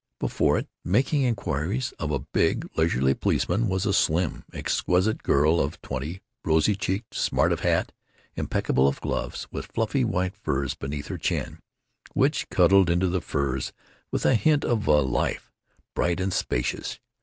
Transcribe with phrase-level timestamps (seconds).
[0.19, 5.79] Before it, making inquiries of a big, leisurely policeman, was a slim, exquisite girl of
[5.83, 7.91] twenty, rosy cheeked, smart of hat,
[8.35, 11.59] impeccable of gloves, with fluffy white furs beneath her chin,
[12.15, 13.73] which cuddled into the furs
[14.11, 15.51] with a hint of a life
[15.93, 16.99] bright and spacious.